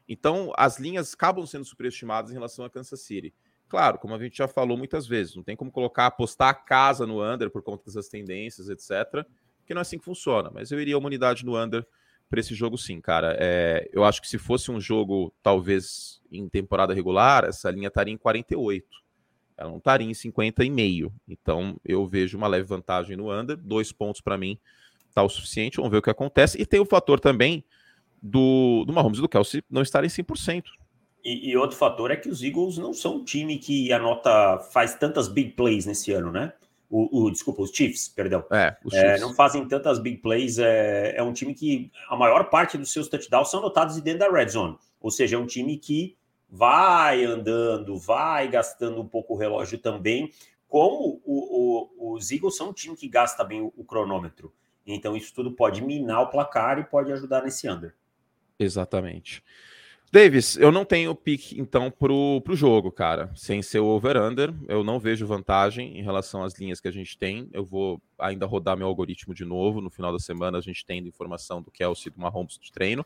Então, 0.07 0.51
as 0.57 0.80
linhas 0.80 1.13
acabam 1.13 1.46
sendo 1.46 1.63
superestimadas 1.63 2.31
em 2.31 2.34
relação 2.34 2.66
a 2.66 2.69
Kansas 2.69 3.01
City. 3.01 3.34
Claro, 3.69 4.00
como 4.00 4.16
a 4.16 4.19
gente 4.19 4.36
já 4.36 4.48
falou 4.48 4.75
muitas 4.75 5.06
vezes, 5.06 5.36
não 5.36 5.44
tem 5.44 5.56
como 5.56 5.71
colocar, 5.71 6.07
apostar 6.07 6.50
a 6.50 6.54
casa 6.56 7.06
no 7.06 7.24
under 7.24 7.51
por 7.51 7.62
conta 7.62 7.86
dessas 7.86 8.10
tendências, 8.10 8.68
etc. 8.68 9.24
Que 9.63 9.75
não 9.75 9.80
é 9.80 9.83
assim 9.83 10.00
que 10.00 10.04
funciona. 10.04 10.50
Mas 10.51 10.71
eu 10.71 10.81
iria 10.81 10.98
uma 10.98 11.06
unidade 11.06 11.45
no 11.45 11.56
under 11.56 11.86
para 12.27 12.39
esse 12.39 12.56
jogo, 12.56 12.80
sim, 12.80 13.00
cara. 13.00 13.38
É, 13.39 13.88
eu 13.94 14.04
acho 14.04 14.21
que 14.21 14.27
se 14.27 14.39
fosse 14.39 14.71
um 14.71 14.81
jogo, 14.81 15.31
talvez 15.44 16.19
em 16.31 16.50
temporada 16.50 16.95
regular, 16.95 17.45
essa 17.45 17.69
linha 17.69 17.89
estaria 17.89 18.13
em 18.13 18.18
48. 18.18 18.88
Ela 19.56 19.69
não 19.69 19.77
estaria 19.77 20.07
em 20.07 20.13
50 20.15 20.63
e 20.65 20.69
meio. 20.72 21.13
Então 21.27 21.80
eu 21.86 22.07
vejo 22.07 22.38
uma 22.38 22.48
leve 22.48 22.68
vantagem 22.68 23.15
no 23.15 23.31
under. 23.31 23.56
Dois 23.56 23.92
pontos 23.92 24.19
para 24.19 24.38
mim 24.38 24.57
tá 25.13 25.22
o 25.22 25.30
suficiente. 25.30 25.77
Vamos 25.77 25.92
ver 25.92 25.98
o 25.98 26.01
que 26.01 26.10
acontece. 26.10 26.60
E 26.60 26.65
tem 26.65 26.80
o 26.80 26.86
fator 26.86 27.19
também 27.19 27.63
do, 28.22 28.83
do 28.86 28.94
Mahomes 28.94 29.19
e 29.19 29.22
do 29.22 29.30
Kelsey 29.30 29.63
não 29.69 29.83
estarem 29.83 30.10
100%. 30.10 30.63
E, 31.24 31.51
e, 31.51 31.57
outro 31.57 31.75
fator 31.75 32.12
é 32.12 32.16
que 32.16 32.30
os 32.30 32.42
Eagles 32.42 32.77
não 32.77 32.94
são 32.94 33.18
um 33.18 33.24
time 33.24 33.57
que 33.57 33.92
anota, 33.92 34.60
faz 34.71 34.95
tantas 34.95 35.27
big 35.27 35.51
plays 35.51 35.86
nesse 35.86 36.12
ano, 36.12 36.31
né? 36.31 36.54
O, 36.89 37.25
o 37.25 37.31
desculpa, 37.31 37.62
os 37.62 37.71
Chiefs, 37.71 38.07
perdão. 38.07 38.44
É, 38.51 38.75
os 38.83 38.94
é, 38.94 39.01
Chiefs. 39.01 39.21
não 39.21 39.33
fazem 39.33 39.68
tantas 39.68 40.00
big 40.00 40.18
plays. 40.18 40.57
É, 40.57 41.16
é 41.18 41.21
um 41.21 41.33
time 41.33 41.54
que 41.54 41.92
a 42.10 42.16
maior 42.16 42.50
parte 42.50 42.77
dos 42.77 42.92
seus 42.92 43.07
touchdowns 43.07 43.51
são 43.51 43.60
anotados 43.60 44.00
dentro 44.01 44.20
da 44.20 44.32
red 44.32 44.48
zone. 44.48 44.77
Ou 45.00 45.12
seja, 45.12 45.36
é 45.36 45.39
um 45.39 45.46
time 45.46 45.77
que 45.77 46.17
vai 46.50 47.24
andando, 47.24 47.98
vai 47.98 48.48
gastando 48.48 49.00
um 49.01 49.08
pouco 49.08 49.36
o 49.36 49.38
relógio 49.38 49.77
também. 49.77 50.32
Como 50.67 51.22
o, 51.25 52.00
o, 52.05 52.15
os 52.15 52.32
Eagles 52.32 52.55
são 52.55 52.70
um 52.70 52.74
time 52.74 52.96
que 52.96 53.08
gasta 53.08 53.43
bem 53.43 53.62
o, 53.62 53.74
o 53.75 53.84
cronômetro. 53.84 54.51
Então, 54.86 55.15
isso 55.15 55.34
tudo 55.34 55.51
pode 55.51 55.84
minar 55.84 56.22
o 56.22 56.27
placar 56.27 56.79
e 56.79 56.84
pode 56.84 57.12
ajudar 57.12 57.43
nesse 57.43 57.70
under. 57.70 57.93
Exatamente. 58.58 59.43
Davis, 60.12 60.58
eu 60.58 60.72
não 60.72 60.84
tenho 60.84 61.13
pique, 61.13 61.60
então, 61.62 61.92
pro, 61.92 62.42
pro 62.42 62.56
jogo, 62.56 62.92
cara. 62.92 63.30
Sem 63.36 63.62
ser 63.62 63.80
o 63.80 63.86
over-under, 63.86 64.51
eu 64.68 64.84
não 64.84 65.00
vejo 65.00 65.28
vantagem 65.28 66.00
em 66.00 66.01
relação 66.01 66.44
às 66.44 66.58
linhas 66.58 66.82
que 66.82 66.88
a 66.88 66.92
gente 66.92 67.16
tem. 67.16 67.48
Eu 67.54 67.63
vou 67.63 68.01
ainda 68.18 68.48
rodar 68.48 68.75
meu 68.75 68.88
algoritmo 68.88 69.36
de 69.36 69.46
novo. 69.46 69.82
No 69.82 69.92
final 69.92 70.12
da 70.12 70.18
semana, 70.18 70.58
a 70.58 70.62
gente 70.62 70.84
tem 70.84 71.00
informação 71.08 71.62
do 71.62 71.70
Kelsey 71.70 72.12
do 72.12 72.20
Mahomes 72.20 72.58
de 72.58 72.72
treino. 72.72 73.06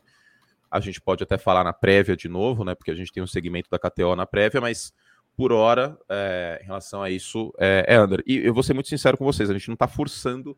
A 0.70 0.80
gente 0.80 0.98
pode 0.98 1.22
até 1.22 1.36
falar 1.36 1.62
na 1.62 1.74
prévia 1.74 2.16
de 2.16 2.26
novo, 2.26 2.64
né? 2.64 2.74
Porque 2.74 2.90
a 2.90 2.94
gente 2.94 3.12
tem 3.12 3.22
um 3.22 3.26
segmento 3.26 3.68
da 3.68 3.78
KTO 3.78 4.16
na 4.16 4.24
prévia, 4.24 4.62
mas 4.62 4.94
por 5.36 5.52
hora, 5.52 5.98
é, 6.08 6.60
em 6.62 6.66
relação 6.66 7.02
a 7.02 7.10
isso, 7.10 7.52
é, 7.58 7.84
é 7.86 8.00
under. 8.00 8.22
E 8.26 8.38
eu 8.38 8.54
vou 8.54 8.62
ser 8.62 8.72
muito 8.72 8.88
sincero 8.88 9.18
com 9.18 9.24
vocês, 9.26 9.50
a 9.50 9.52
gente 9.52 9.68
não 9.68 9.76
tá 9.76 9.86
forçando 9.86 10.56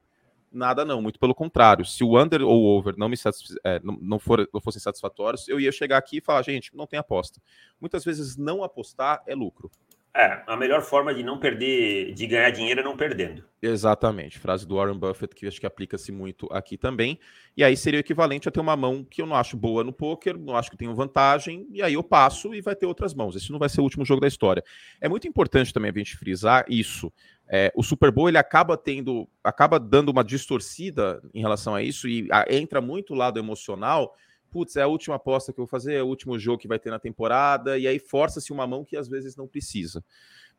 nada 0.53 0.85
não, 0.85 1.03
muito 1.03 1.19
pelo 1.19 1.35
contrário. 1.35 1.85
Se 1.85 2.03
o 2.03 2.19
under 2.21 2.43
ou 2.43 2.63
o 2.63 2.79
over 2.79 2.95
não 2.97 3.09
me 3.09 3.17
é, 3.65 3.81
não, 3.83 3.99
não, 4.01 4.19
for, 4.19 4.49
não 4.53 4.61
fossem 4.61 4.81
satisfatórios, 4.81 5.49
eu 5.49 5.61
ia 5.61 5.73
chegar 5.73 5.99
aqui 5.99 6.19
e 6.19 6.21
falar, 6.21 6.43
gente, 6.43 6.75
não 6.75 6.87
tem 6.87 6.99
aposta. 6.99 7.41
Muitas 7.81 8.05
vezes 8.05 8.37
não 8.37 8.63
apostar 8.63 9.23
é 9.27 9.35
lucro. 9.35 9.71
É, 10.19 10.43
a 10.47 10.57
melhor 10.57 10.81
forma 10.81 11.13
de 11.13 11.23
não 11.23 11.39
perder, 11.39 12.15
de 12.15 12.27
ganhar 12.27 12.49
dinheiro 12.49 12.81
é 12.81 12.83
não 12.83 12.97
perdendo. 12.97 13.45
Exatamente, 13.61 14.39
frase 14.39 14.67
do 14.67 14.77
Warren 14.77 14.97
Buffett 14.99 15.35
que 15.35 15.47
acho 15.47 15.61
que 15.61 15.67
aplica-se 15.67 16.11
muito 16.11 16.49
aqui 16.51 16.79
também. 16.79 17.21
E 17.55 17.63
aí 17.63 17.77
seria 17.77 17.99
o 17.99 18.01
equivalente 18.01 18.49
a 18.49 18.51
ter 18.51 18.61
uma 18.61 18.75
mão 18.75 19.05
que 19.05 19.21
eu 19.21 19.27
não 19.27 19.37
acho 19.37 19.59
boa 19.59 19.85
no 19.85 19.93
poker, 19.93 20.39
não 20.39 20.57
acho 20.57 20.71
que 20.71 20.77
tenho 20.77 20.95
vantagem, 20.95 21.67
e 21.71 21.83
aí 21.83 21.93
eu 21.93 22.03
passo 22.03 22.55
e 22.55 22.63
vai 22.63 22.75
ter 22.75 22.87
outras 22.87 23.13
mãos. 23.13 23.37
Esse 23.37 23.53
não 23.53 23.59
vai 23.59 23.69
ser 23.69 23.83
o 23.83 23.85
último 23.85 24.07
jogo 24.07 24.23
da 24.23 24.27
história. 24.27 24.65
É 25.03 25.07
muito 25.07 25.29
importante 25.29 25.71
também 25.71 25.91
a 25.95 25.99
gente 25.99 26.17
frisar 26.17 26.65
isso. 26.67 27.13
É, 27.47 27.71
o 27.77 27.83
Super 27.83 28.11
Bowl 28.11 28.31
ele 28.31 28.39
acaba 28.39 28.75
tendo, 28.75 29.29
acaba 29.45 29.79
dando 29.79 30.09
uma 30.09 30.25
distorcida 30.25 31.21
em 31.35 31.43
relação 31.43 31.75
a 31.75 31.83
isso 31.83 32.09
e 32.09 32.27
a, 32.33 32.47
entra 32.49 32.81
muito 32.81 33.13
o 33.13 33.17
lado 33.17 33.39
emocional 33.39 34.15
putz, 34.57 34.75
é 34.77 34.83
a 34.83 34.87
última 34.87 35.17
aposta 35.17 35.53
que 35.53 35.61
eu 35.61 35.67
vou 35.67 35.71
fazer, 35.71 35.97
é 35.97 36.03
o 36.03 36.07
último 36.07 36.39
jogo 36.39 36.57
que 36.57 36.67
vai 36.67 36.79
ter 36.79 36.89
na 36.89 36.99
temporada, 36.99 37.77
e 37.77 37.87
aí 37.87 37.99
força-se 37.99 38.55
uma 38.55 38.67
mão 38.67 38.83
que 38.83 38.97
às 38.97 39.07
vezes 39.07 39.37
não 39.37 39.47
precisa. 39.47 40.03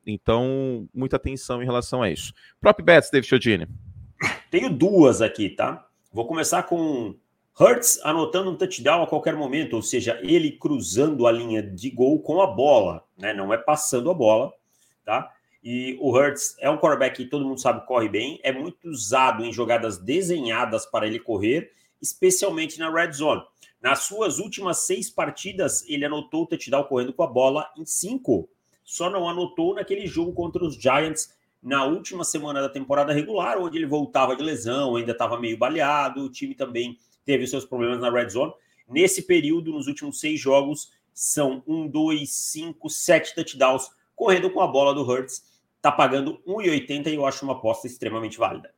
Então, 0.05 0.87
muita 0.93 1.15
atenção 1.15 1.63
em 1.63 1.65
relação 1.65 2.03
a 2.03 2.11
isso. 2.11 2.31
Prop 2.61 2.79
bets, 2.79 3.09
David 3.09 3.27
Chiodini. 3.27 3.67
Tenho 4.51 4.69
duas 4.69 5.19
aqui, 5.19 5.49
tá? 5.49 5.87
Vou 6.13 6.27
começar 6.27 6.61
com 6.61 7.15
Hurts 7.59 7.99
anotando 8.03 8.51
um 8.51 8.55
touchdown 8.55 9.01
a 9.01 9.07
qualquer 9.07 9.35
momento, 9.35 9.75
ou 9.75 9.81
seja, 9.81 10.19
ele 10.21 10.51
cruzando 10.51 11.25
a 11.25 11.31
linha 11.31 11.63
de 11.63 11.89
gol 11.89 12.19
com 12.19 12.39
a 12.39 12.45
bola, 12.45 13.03
né? 13.17 13.33
Não 13.33 13.51
é 13.51 13.57
passando 13.57 14.11
a 14.11 14.13
bola, 14.13 14.53
tá? 15.03 15.33
E 15.63 15.97
o 15.99 16.15
Hurts 16.15 16.55
é 16.59 16.69
um 16.69 16.77
quarterback 16.77 17.15
que 17.15 17.27
todo 17.27 17.43
mundo 17.43 17.59
sabe 17.59 17.83
corre 17.87 18.07
bem, 18.07 18.39
é 18.43 18.51
muito 18.51 18.87
usado 18.87 19.43
em 19.43 19.51
jogadas 19.51 19.97
desenhadas 19.97 20.85
para 20.85 21.07
ele 21.07 21.19
correr, 21.19 21.71
especialmente 21.99 22.77
na 22.77 22.91
red 22.91 23.11
zone. 23.11 23.41
Nas 23.81 23.99
suas 23.99 24.39
últimas 24.39 24.85
seis 24.85 25.09
partidas, 25.09 25.87
ele 25.87 26.05
anotou 26.05 26.43
o 26.43 26.47
touchdown 26.47 26.83
correndo 26.83 27.13
com 27.13 27.23
a 27.23 27.27
bola 27.27 27.69
em 27.77 27.85
cinco. 27.85 28.49
Só 28.83 29.09
não 29.09 29.29
anotou 29.29 29.75
naquele 29.75 30.07
jogo 30.07 30.33
contra 30.33 30.63
os 30.63 30.75
Giants 30.75 31.35
na 31.61 31.85
última 31.85 32.23
semana 32.23 32.61
da 32.61 32.69
temporada 32.69 33.13
regular, 33.13 33.57
onde 33.59 33.77
ele 33.77 33.85
voltava 33.85 34.35
de 34.35 34.43
lesão, 34.43 34.95
ainda 34.95 35.11
estava 35.11 35.39
meio 35.39 35.57
baleado, 35.57 36.23
o 36.23 36.29
time 36.29 36.55
também 36.55 36.97
teve 37.25 37.45
seus 37.45 37.65
problemas 37.65 37.99
na 37.99 38.09
red 38.09 38.29
zone. 38.29 38.53
Nesse 38.87 39.23
período, 39.23 39.71
nos 39.71 39.87
últimos 39.87 40.19
seis 40.19 40.39
jogos, 40.39 40.91
são 41.13 41.63
um, 41.67 41.87
dois, 41.87 42.31
cinco, 42.31 42.89
sete 42.89 43.35
touchdowns 43.35 43.89
correndo 44.15 44.49
com 44.49 44.61
a 44.61 44.67
bola 44.67 44.93
do 44.93 45.01
Hurts. 45.01 45.43
Tá 45.81 45.91
pagando 45.91 46.41
1,80 46.47 47.07
e 47.07 47.15
eu 47.15 47.25
acho 47.25 47.43
uma 47.43 47.53
aposta 47.53 47.85
extremamente 47.87 48.37
válida. 48.37 48.73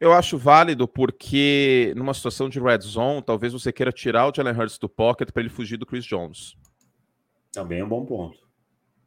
Eu 0.00 0.12
acho 0.12 0.36
válido 0.36 0.88
porque 0.88 1.92
numa 1.96 2.14
situação 2.14 2.48
de 2.48 2.60
red 2.60 2.80
zone, 2.80 3.22
talvez 3.22 3.52
você 3.52 3.72
queira 3.72 3.92
tirar 3.92 4.28
o 4.28 4.32
Jalen 4.34 4.54
Hurts 4.54 4.78
do 4.78 4.88
pocket 4.88 5.30
para 5.30 5.42
ele 5.42 5.50
fugir 5.50 5.76
do 5.76 5.86
Chris 5.86 6.04
Jones. 6.04 6.56
Também 7.52 7.80
é 7.80 7.84
um 7.84 7.88
bom 7.88 8.04
ponto. 8.04 8.38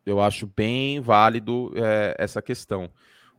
Eu 0.05 0.21
acho 0.21 0.45
bem 0.45 0.99
válido 1.01 1.73
é, 1.75 2.15
essa 2.19 2.41
questão. 2.41 2.89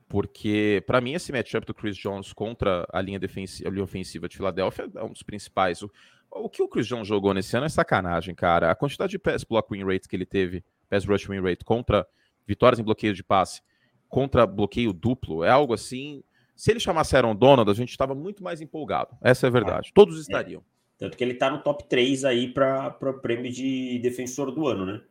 Porque, 0.08 0.84
para 0.86 1.00
mim, 1.00 1.14
esse 1.14 1.32
matchup 1.32 1.66
do 1.66 1.74
Chris 1.74 1.96
Jones 1.96 2.32
contra 2.32 2.86
a 2.92 3.00
linha, 3.00 3.18
defensiva, 3.18 3.68
a 3.68 3.72
linha 3.72 3.84
ofensiva 3.84 4.28
de 4.28 4.36
Filadélfia 4.36 4.88
é 4.94 5.02
um 5.02 5.10
dos 5.12 5.22
principais. 5.22 5.82
O, 5.82 5.90
o, 6.30 6.48
que 6.48 6.62
o 6.62 6.68
Chris 6.68 6.86
Jones 6.86 7.08
jogou 7.08 7.34
nesse 7.34 7.56
ano 7.56 7.66
é 7.66 7.68
sacanagem, 7.68 8.34
cara. 8.34 8.70
A 8.70 8.74
quantidade 8.74 9.10
de 9.10 9.18
pass 9.18 9.42
block 9.42 9.68
win 9.70 9.84
rate 9.84 10.08
que 10.08 10.14
ele 10.14 10.26
teve, 10.26 10.64
pass 10.88 11.04
rush 11.04 11.28
win 11.28 11.40
rate, 11.40 11.64
contra 11.64 12.06
vitórias 12.46 12.78
em 12.78 12.84
bloqueio 12.84 13.14
de 13.14 13.24
passe, 13.24 13.62
contra 14.08 14.46
bloqueio 14.46 14.92
duplo, 14.92 15.42
é 15.42 15.50
algo 15.50 15.74
assim. 15.74 16.22
Se 16.56 16.70
ele 16.70 16.80
chamasse 16.80 17.14
Aaron 17.16 17.36
Donald, 17.36 17.70
a 17.70 17.74
gente 17.74 17.90
estava 17.90 18.14
muito 18.14 18.42
mais 18.42 18.60
empolgado. 18.60 19.16
Essa 19.22 19.46
é 19.46 19.48
a 19.48 19.52
verdade. 19.52 19.92
Todos 19.94 20.18
estariam. 20.18 20.60
É. 20.60 20.64
Tanto 20.98 21.16
que 21.16 21.22
ele 21.22 21.34
está 21.34 21.50
no 21.50 21.58
top 21.58 21.84
3 21.84 22.24
aí 22.24 22.48
para 22.48 22.96
o 23.02 23.12
prêmio 23.20 23.52
de 23.52 23.98
defensor 23.98 24.50
do 24.50 24.66
ano, 24.66 24.86
né? 24.86 25.02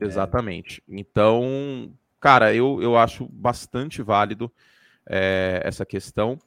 Exatamente. 0.00 0.82
Então, 0.88 1.92
Cara, 2.24 2.54
eu, 2.54 2.80
eu 2.80 2.96
acho 2.96 3.28
bastante 3.30 4.00
válido 4.00 4.50
é, 5.04 5.60
essa 5.62 5.84
questão. 5.84 6.38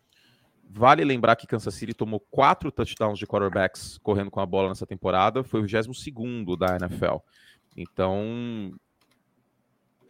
Vale 0.67 1.03
lembrar 1.03 1.35
que 1.35 1.45
Kansas 1.45 1.71
City 1.75 1.93
tomou 1.93 2.19
quatro 2.19 2.71
touchdowns 2.71 3.19
de 3.19 3.27
quarterbacks 3.27 3.99
correndo 3.99 4.31
com 4.31 4.39
a 4.39 4.45
bola 4.47 4.69
nessa 4.69 4.87
temporada, 4.87 5.43
foi 5.43 5.59
o 5.59 5.67
22 5.67 6.57
da 6.57 6.77
NFL. 6.77 7.17
Então, 7.77 8.73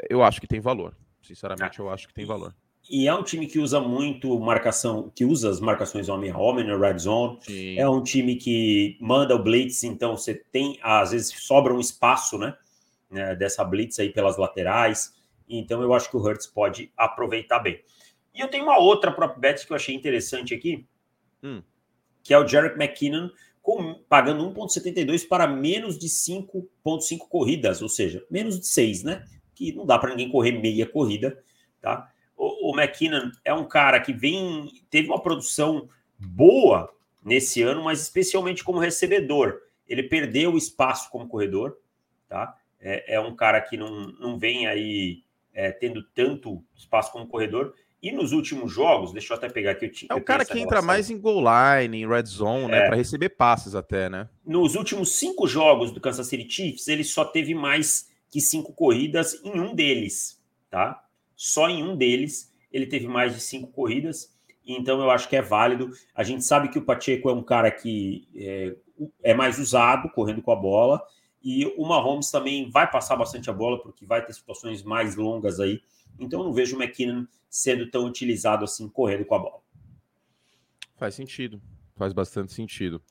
eu 0.09 0.23
acho 0.23 0.39
que 0.39 0.47
tem 0.47 0.61
valor. 0.61 0.95
Sinceramente, 1.21 1.79
eu 1.79 1.89
acho 1.89 2.07
que 2.07 2.13
tem 2.13 2.23
valor. 2.25 2.55
E 2.89 3.07
é 3.07 3.13
um 3.13 3.23
time 3.23 3.47
que 3.47 3.59
usa 3.59 3.79
muito 3.79 4.39
marcação, 4.39 5.11
que 5.13 5.25
usa 5.25 5.49
as 5.49 5.59
marcações 5.59 6.07
homem 6.07 6.31
a 6.31 6.37
homem 6.37 6.65
na 6.65 6.77
red 6.77 6.97
zone. 6.97 7.37
Sim. 7.41 7.77
É 7.77 7.87
um 7.89 8.01
time 8.01 8.35
que 8.35 8.97
manda 9.01 9.35
o 9.35 9.43
blitz, 9.43 9.83
então 9.83 10.15
você 10.15 10.33
tem, 10.33 10.79
às 10.81 11.11
vezes 11.11 11.33
sobra 11.43 11.73
um 11.73 11.79
espaço, 11.79 12.37
né, 12.37 12.55
né 13.09 13.35
dessa 13.35 13.63
blitz 13.63 13.99
aí 13.99 14.09
pelas 14.09 14.37
laterais. 14.37 15.13
Então 15.49 15.81
eu 15.81 15.93
acho 15.93 16.09
que 16.09 16.17
o 16.17 16.21
Hertz 16.21 16.47
pode 16.47 16.91
aproveitar 16.95 17.59
bem. 17.59 17.81
E 18.33 18.39
eu 18.39 18.47
tenho 18.47 18.63
uma 18.63 18.77
outra 18.77 19.11
prop 19.11 19.39
bet 19.39 19.65
que 19.65 19.71
eu 19.71 19.75
achei 19.75 19.95
interessante 19.95 20.53
aqui, 20.53 20.85
hum. 21.43 21.61
que 22.23 22.33
é 22.33 22.39
o 22.39 22.47
Jarek 22.47 22.75
McKinnon 22.75 23.29
com, 23.61 23.95
pagando 24.07 24.49
1,72 24.53 25.27
para 25.27 25.45
menos 25.45 25.97
de 25.97 26.07
5,5 26.07 27.27
corridas, 27.27 27.81
ou 27.81 27.89
seja, 27.89 28.23
menos 28.29 28.59
de 28.59 28.67
6, 28.67 29.03
né? 29.03 29.25
Que 29.53 29.73
não 29.73 29.85
dá 29.85 29.97
para 29.97 30.11
ninguém 30.11 30.29
correr 30.29 30.53
meia 30.53 30.85
corrida, 30.85 31.43
tá? 31.81 32.09
O, 32.77 32.79
o 32.79 32.79
McKinnon 32.79 33.31
é 33.43 33.53
um 33.53 33.65
cara 33.65 33.99
que 33.99 34.13
vem, 34.13 34.71
teve 34.89 35.07
uma 35.07 35.21
produção 35.21 35.87
boa 36.17 36.91
nesse 37.23 37.61
ano, 37.61 37.83
mas 37.83 38.01
especialmente 38.01 38.63
como 38.63 38.79
recebedor. 38.79 39.61
Ele 39.87 40.03
perdeu 40.03 40.57
espaço 40.57 41.09
como 41.09 41.27
corredor, 41.27 41.77
tá? 42.27 42.55
É, 42.79 43.15
é 43.15 43.19
um 43.19 43.35
cara 43.35 43.59
que 43.61 43.77
não, 43.77 44.07
não 44.19 44.37
vem 44.37 44.67
aí 44.67 45.23
é, 45.53 45.71
tendo 45.71 46.03
tanto 46.13 46.63
espaço 46.75 47.11
como 47.11 47.27
corredor. 47.27 47.73
E 48.01 48.11
nos 48.11 48.31
últimos 48.31 48.71
jogos, 48.71 49.11
deixa 49.11 49.33
eu 49.33 49.37
até 49.37 49.49
pegar 49.49 49.71
aqui. 49.71 49.91
Eu, 50.09 50.15
é 50.17 50.19
o 50.19 50.23
cara 50.23 50.45
que 50.45 50.53
relação. 50.53 50.77
entra 50.77 50.81
mais 50.81 51.09
em 51.09 51.17
goal 51.17 51.41
line, 51.41 51.97
em 51.97 52.07
red 52.07 52.25
zone, 52.25 52.67
né, 52.67 52.77
é, 52.77 52.81
né? 52.81 52.87
Para 52.87 52.95
receber 52.95 53.29
passes 53.29 53.73
até, 53.73 54.07
né? 54.07 54.29
Nos 54.45 54.75
últimos 54.75 55.13
cinco 55.13 55.47
jogos 55.47 55.91
do 55.91 55.99
Kansas 55.99 56.27
City 56.27 56.47
Chiefs, 56.47 56.87
ele 56.87 57.03
só 57.03 57.25
teve 57.25 57.55
mais 57.55 58.09
que 58.29 58.39
cinco 58.39 58.71
corridas 58.71 59.41
em 59.43 59.59
um 59.59 59.73
deles, 59.73 60.39
tá? 60.69 61.03
Só 61.35 61.69
em 61.69 61.83
um 61.83 61.95
deles 61.95 62.53
ele 62.77 62.87
teve 62.87 63.07
mais 63.07 63.33
de 63.33 63.41
cinco 63.41 63.67
corridas. 63.71 64.35
Então 64.65 65.01
eu 65.01 65.09
acho 65.09 65.27
que 65.27 65.35
é 65.35 65.41
válido. 65.41 65.91
A 66.13 66.23
gente 66.23 66.43
sabe 66.43 66.69
que 66.69 66.77
o 66.77 66.85
Pacheco 66.85 67.29
é 67.29 67.33
um 67.33 67.43
cara 67.43 67.71
que 67.71 68.27
é, 68.35 68.75
é 69.23 69.33
mais 69.33 69.59
usado 69.59 70.09
correndo 70.09 70.41
com 70.41 70.51
a 70.51 70.55
bola. 70.55 71.01
E 71.43 71.65
o 71.77 71.87
Mahomes 71.87 72.29
também 72.29 72.69
vai 72.69 72.89
passar 72.89 73.15
bastante 73.15 73.49
a 73.49 73.53
bola, 73.53 73.81
porque 73.81 74.05
vai 74.05 74.25
ter 74.25 74.33
situações 74.33 74.83
mais 74.83 75.15
longas 75.15 75.59
aí. 75.59 75.81
Então, 76.19 76.41
eu 76.41 76.45
não 76.45 76.53
vejo 76.53 76.75
o 76.75 76.81
McKinnon 76.81 77.25
sendo 77.49 77.89
tão 77.89 78.05
utilizado 78.05 78.65
assim, 78.65 78.89
correndo 78.89 79.23
com 79.23 79.35
a 79.35 79.39
bola. 79.39 79.61
Faz 80.97 81.15
sentido, 81.15 81.61
faz 81.95 82.11
bastante 82.11 82.51
sentido. 82.51 83.01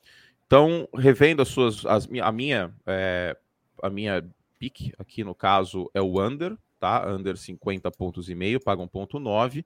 Então, 0.45 0.87
revendo 0.93 1.41
as 1.41 1.47
suas, 1.47 1.85
as, 1.85 2.07
a 2.21 2.31
minha, 2.31 2.73
é, 2.85 3.35
a 3.81 3.89
minha 3.89 4.29
pick 4.59 4.93
aqui 4.99 5.23
no 5.23 5.33
caso 5.33 5.89
é 5.93 6.01
o 6.01 6.21
under, 6.21 6.57
tá? 6.79 7.07
Under 7.07 7.37
50 7.37 7.89
pontos 7.91 8.29
e 8.29 8.35
meio, 8.35 8.59
paga 8.59 8.81
1.9. 8.83 9.65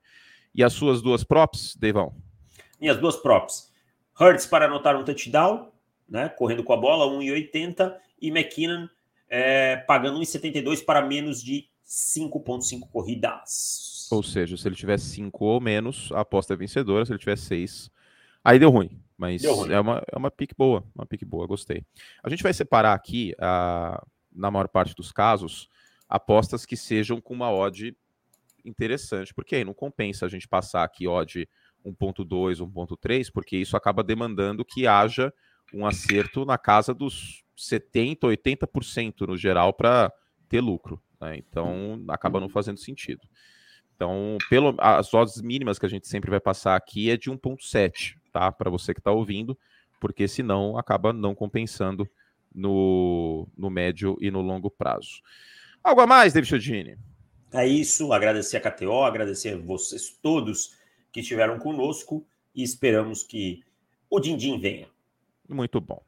E 0.54 0.64
as 0.64 0.74
suas 0.74 1.02
duas 1.02 1.24
props, 1.24 1.76
Devão? 1.76 2.14
Minhas 2.80 2.98
duas 2.98 3.16
props. 3.16 3.72
Hurts 4.20 4.46
para 4.46 4.66
anotar 4.66 4.96
um 4.96 5.04
touchdown, 5.04 5.72
né? 6.08 6.30
Correndo 6.30 6.64
com 6.64 6.74
a 6.74 6.78
bola, 6.78 7.06
1,80 7.06 7.96
e 8.22 8.30
McKinnon 8.30 8.88
é, 9.30 9.78
pagando 9.78 10.20
1,72 10.20 10.84
para 10.84 11.02
menos 11.02 11.42
de 11.42 11.66
5,5 11.88 12.90
corridas. 12.92 14.08
Ou 14.12 14.22
seja, 14.22 14.58
se 14.58 14.68
ele 14.68 14.76
tiver 14.76 15.00
5 15.00 15.46
ou 15.46 15.62
menos, 15.62 16.12
a 16.12 16.20
aposta 16.20 16.54
é 16.54 16.58
vencedora. 16.58 17.06
Se 17.06 17.14
ele 17.14 17.20
tiver 17.20 17.38
6, 17.38 17.90
aí 18.44 18.60
deu 18.60 18.70
ruim. 18.70 19.02
Mas 19.18 19.42
deu 19.42 19.56
ruim. 19.56 19.72
é 19.72 19.80
uma, 19.80 20.04
é 20.12 20.18
uma 20.18 20.30
pique 20.30 20.54
boa, 20.58 20.84
uma 20.94 21.06
pique 21.06 21.24
boa, 21.24 21.48
gostei. 21.48 21.86
A 22.22 22.30
gente 22.30 22.44
vai 22.44 22.54
separar 22.54 22.94
aqui, 22.94 23.34
a, 23.40 24.04
na 24.34 24.52
maior 24.52 24.68
parte 24.68 24.94
dos 24.94 25.12
casos, 25.12 25.70
apostas 26.12 26.66
que 26.66 26.76
sejam 26.76 27.22
com 27.22 27.34
uma 27.34 27.50
odd 27.50 27.96
interessante, 28.66 29.34
porque 29.34 29.56
aí 29.56 29.64
não 29.64 29.74
compensa 29.74 30.26
a 30.26 30.30
gente 30.30 30.46
passar 30.46 30.84
aqui 30.84 31.08
odd 31.08 31.48
1.2, 31.86 32.58
1.3, 32.58 33.32
porque 33.34 33.56
isso 33.56 33.78
acaba 33.78 34.04
demandando 34.04 34.66
que 34.66 34.86
haja 34.86 35.34
um 35.74 35.86
acerto 35.86 36.44
na 36.44 36.58
casa 36.58 36.94
dos 36.94 37.46
70%, 37.58 38.20
80% 38.24 39.26
no 39.26 39.38
geral 39.38 39.74
para 39.74 40.12
ter 40.50 40.60
lucro. 40.60 41.02
Né? 41.20 41.38
Então, 41.38 42.04
acaba 42.10 42.42
não 42.42 42.50
fazendo 42.50 42.78
sentido. 42.78 43.22
Então, 43.96 44.38
pelo, 44.50 44.76
as 44.80 45.14
odds 45.14 45.42
mínimas 45.42 45.80
que 45.80 45.86
a 45.86 45.90
gente 45.90 46.08
sempre 46.08 46.30
vai 46.30 46.42
passar 46.42 46.76
aqui 46.76 47.10
é 47.10 47.16
de 47.16 47.32
1,7, 47.32 48.18
tá? 48.34 48.52
Para 48.52 48.70
você 48.70 48.94
que 48.94 49.00
está 49.00 49.12
ouvindo, 49.12 49.58
porque 50.00 50.28
senão 50.28 50.78
acaba 50.78 51.14
não 51.14 51.34
compensando 51.34 52.10
no, 52.54 53.48
no 53.56 53.70
médio 53.70 54.18
e 54.20 54.30
no 54.30 54.42
longo 54.42 54.70
prazo. 54.70 55.22
Algo 55.84 56.02
a 56.02 56.08
mais, 56.08 56.32
David 56.32 56.50
Chodini? 56.50 56.98
É 57.52 57.68
isso, 57.68 58.14
agradecer 58.14 58.58
a 58.58 58.62
KTO, 58.62 59.04
agradecer 59.04 59.56
a 59.56 59.58
vocês 59.58 60.10
todos 60.22 60.76
que 61.12 61.22
estiveram 61.22 61.58
conosco 61.58 62.26
e 62.56 62.64
esperamos 62.64 63.24
que 63.24 63.64
o 64.10 64.20
Dindim 64.20 64.60
venha. 64.60 64.88
Muito 65.50 65.82
bom. 65.82 66.02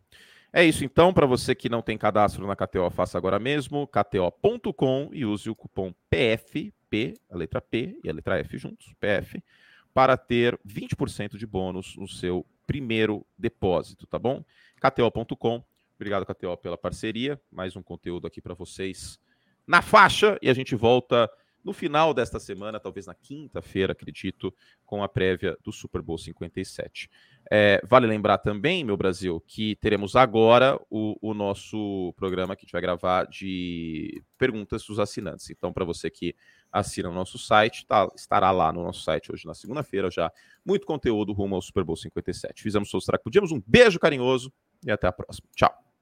É 0.51 0.63
isso 0.63 0.85
então, 0.85 1.11
para 1.11 1.25
você 1.25 1.55
que 1.55 1.67
não 1.67 1.81
tem 1.81 1.97
cadastro 1.97 2.45
na 2.45 2.55
KTO, 2.55 2.89
faça 2.91 3.17
agora 3.17 3.39
mesmo, 3.39 3.87
kto.com 3.87 5.09
e 5.11 5.25
use 5.25 5.49
o 5.49 5.55
cupom 5.55 5.91
PFP, 6.07 7.15
a 7.29 7.35
letra 7.35 7.59
P 7.59 7.97
e 8.03 8.09
a 8.09 8.13
letra 8.13 8.37
F 8.39 8.55
juntos, 8.59 8.93
PF, 8.99 9.43
para 9.91 10.15
ter 10.15 10.57
20% 10.65 11.35
de 11.35 11.47
bônus 11.47 11.97
no 11.97 12.07
seu 12.07 12.45
primeiro 12.67 13.25
depósito, 13.35 14.05
tá 14.05 14.19
bom? 14.19 14.45
kto.com. 14.79 15.63
Obrigado 15.95 16.25
KTO 16.25 16.55
pela 16.57 16.77
parceria, 16.77 17.41
mais 17.51 17.75
um 17.75 17.81
conteúdo 17.81 18.27
aqui 18.27 18.39
para 18.39 18.53
vocês 18.53 19.19
na 19.67 19.81
faixa 19.81 20.37
e 20.41 20.49
a 20.49 20.53
gente 20.53 20.75
volta 20.75 21.29
no 21.63 21.71
final 21.71 22.13
desta 22.13 22.39
semana, 22.39 22.79
talvez 22.79 23.05
na 23.05 23.13
quinta-feira, 23.13 23.93
acredito, 23.93 24.53
com 24.85 25.01
a 25.01 25.07
prévia 25.07 25.57
do 25.63 25.71
Super 25.71 26.01
Bowl 26.01 26.17
57. 26.17 27.09
É, 27.49 27.81
vale 27.85 28.05
lembrar 28.05 28.37
também, 28.39 28.83
meu 28.83 28.97
Brasil, 28.97 29.41
que 29.47 29.75
teremos 29.77 30.15
agora 30.15 30.79
o, 30.89 31.17
o, 31.21 31.33
nosso 31.33 32.13
programa 32.17 32.55
que 32.55 32.61
a 32.61 32.65
gente 32.65 32.71
vai 32.73 32.81
gravar 32.81 33.25
de 33.27 34.21
perguntas 34.37 34.83
dos 34.85 34.99
assinantes. 34.99 35.49
Então, 35.49 35.71
para 35.71 35.85
você 35.85 36.09
que 36.09 36.35
assina 36.71 37.09
o 37.09 37.13
nosso 37.13 37.37
site, 37.37 37.85
tá, 37.85 38.09
estará 38.15 38.51
lá 38.51 38.73
no 38.73 38.83
nosso 38.83 39.03
site 39.03 39.31
hoje 39.31 39.45
na 39.45 39.53
segunda-feira 39.53 40.11
já. 40.11 40.31
Muito 40.65 40.85
conteúdo 40.85 41.31
rumo 41.31 41.55
ao 41.55 41.61
Super 41.61 41.83
Bowl 41.83 41.95
57. 41.95 42.61
Fizemos 42.61 42.93
o 42.93 42.99
que 42.99 43.17
podíamos. 43.23 43.51
Um 43.51 43.61
beijo 43.65 43.99
carinhoso 43.99 44.51
e 44.85 44.91
até 44.91 45.07
a 45.07 45.11
próxima. 45.11 45.47
Tchau. 45.55 45.92